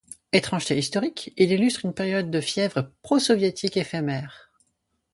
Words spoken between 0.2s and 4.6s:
Étrangeté historique, il illustre une période de fièvre pro-soviétique éphémère.